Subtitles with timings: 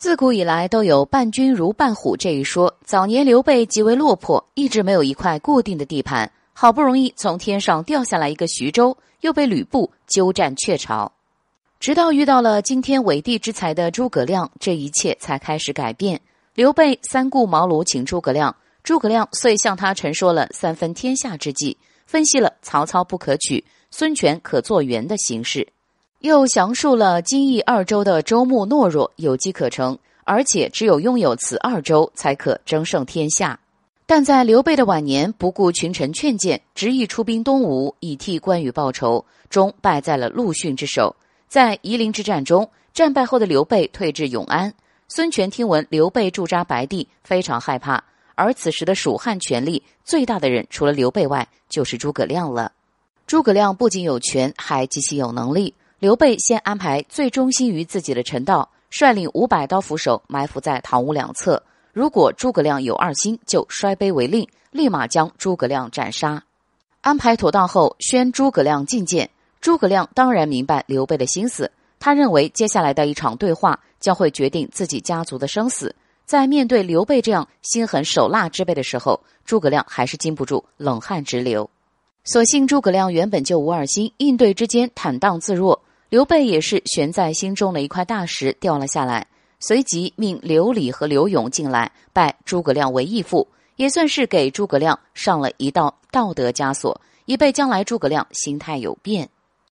[0.00, 2.74] 自古以来都有“伴君如伴虎”这一说。
[2.86, 11.12] 早年刘备极为落魄，一直没有一块固定的地盘，好不容易从天上掉下来一个徐州，又被吕布鸠占鹊巢。
[11.78, 16.18] 直到遇到了惊天伟地之才的诸葛亮，这一切才开始改变。
[16.54, 21.76] 刘备三顾茅庐请诸葛亮，诸葛亮遂向他陈说了三分天下之计，
[22.06, 25.68] 分析了曹操不可取、孙权可做援的形势。
[26.20, 33.58] 又详述了金义二州的州牧懦弱，有机可乘，而且只有拥有此二州，才可争胜天下。
[34.04, 41.16] 但在刘备的晚年，不顾群臣劝谏，执意出兵东吴，以替关羽报仇，终败在了陆逊之手。
[41.48, 44.74] 在夷陵之战中，战败后的刘备退至永安。
[45.08, 48.04] 孙权听闻刘备驻扎白帝，非常害怕。
[48.34, 52.72] 而此时的蜀汉权力最大的人，除了刘备外，就是诸葛亮了。
[53.26, 55.72] 诸葛亮不仅有权，还极其有能力。
[56.00, 66.42] 刘备先安排最忠心于自己的陈道率领五百刀斧手埋伏在堂屋两侧，如果诸葛亮有二心，就摔杯为令，立马将诸葛亮斩杀。
[67.02, 69.28] 安排妥当后，宣诸葛亮觐见。
[69.60, 75.94] 诸葛亮当然明白刘备的心思，他认为接下来的一场对话将会决定自己家族的生死。
[76.24, 81.68] 在面对刘备这样心狠手辣之辈的时候，诸葛亮还是禁不住冷汗直流。
[82.24, 85.82] 所幸诸葛亮原本就无二心，应对之间坦荡自若。
[86.10, 89.24] 刘备也是悬在心中的一块大石掉了下来，
[89.60, 99.30] 随即命刘礼和刘勇进来拜诸葛亮为义父，也算是给诸葛亮上了一道道德枷锁，以备将来诸葛亮心态有变。